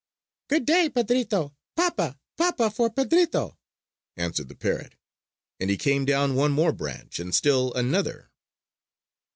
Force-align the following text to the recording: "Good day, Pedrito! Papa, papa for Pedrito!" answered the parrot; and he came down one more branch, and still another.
"Good 0.47 0.65
day, 0.65 0.89
Pedrito! 0.89 1.53
Papa, 1.75 2.17
papa 2.35 2.71
for 2.71 2.89
Pedrito!" 2.89 3.59
answered 4.17 4.47
the 4.47 4.55
parrot; 4.55 4.95
and 5.59 5.69
he 5.69 5.77
came 5.77 6.05
down 6.05 6.33
one 6.33 6.53
more 6.53 6.73
branch, 6.73 7.19
and 7.19 7.35
still 7.35 7.71
another. 7.75 8.31